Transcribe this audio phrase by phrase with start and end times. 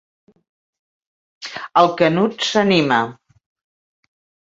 [1.81, 2.97] El Canut s'anima.